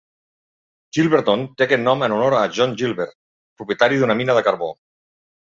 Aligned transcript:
Gilberton 0.97 1.43
té 1.59 1.65
aquest 1.65 1.83
nom 1.83 2.01
en 2.07 2.15
honor 2.15 2.37
a 2.39 2.47
John 2.57 2.73
Gilbert, 2.81 3.15
propietari 3.61 4.01
d'una 4.01 4.19
mina 4.25 4.41
de 4.41 4.45
carbó. 4.51 4.73